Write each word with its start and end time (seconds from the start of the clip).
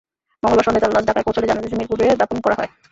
মঙ্গলবার 0.43 0.65
সন্ধ্যায় 0.65 0.81
তাঁর 0.83 0.95
লাশ 0.95 1.05
ঢাকায় 1.09 1.25
পৌঁছালে 1.27 1.49
জানাজা 1.49 1.65
শেষে 1.67 1.79
মিরপুরে 1.79 2.05
দাফন 2.19 2.37
করা 2.45 2.57
হয়। 2.59 2.71